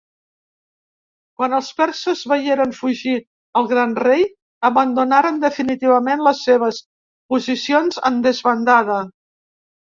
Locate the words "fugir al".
2.77-3.69